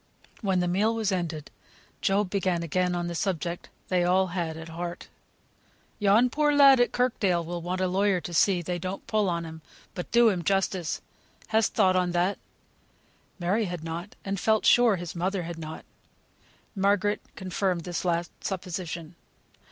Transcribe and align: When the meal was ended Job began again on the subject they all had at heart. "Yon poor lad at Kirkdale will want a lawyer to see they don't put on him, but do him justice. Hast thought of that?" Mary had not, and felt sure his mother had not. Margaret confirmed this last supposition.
When 0.41 0.61
the 0.61 0.67
meal 0.67 0.95
was 0.95 1.11
ended 1.11 1.51
Job 2.01 2.31
began 2.31 2.63
again 2.63 2.95
on 2.95 3.05
the 3.05 3.13
subject 3.13 3.69
they 3.89 4.03
all 4.03 4.25
had 4.33 4.57
at 4.57 4.69
heart. 4.69 5.09
"Yon 5.99 6.27
poor 6.31 6.51
lad 6.51 6.79
at 6.79 6.91
Kirkdale 6.91 7.45
will 7.45 7.61
want 7.61 7.81
a 7.81 7.87
lawyer 7.87 8.19
to 8.19 8.33
see 8.33 8.63
they 8.63 8.79
don't 8.79 9.05
put 9.05 9.27
on 9.27 9.43
him, 9.45 9.61
but 9.93 10.09
do 10.11 10.29
him 10.29 10.43
justice. 10.43 11.01
Hast 11.49 11.75
thought 11.75 11.95
of 11.95 12.13
that?" 12.13 12.39
Mary 13.37 13.65
had 13.65 13.83
not, 13.83 14.15
and 14.25 14.39
felt 14.39 14.65
sure 14.65 14.95
his 14.95 15.15
mother 15.15 15.43
had 15.43 15.59
not. 15.59 15.85
Margaret 16.75 17.21
confirmed 17.35 17.81
this 17.83 18.03
last 18.03 18.31
supposition. 18.43 19.13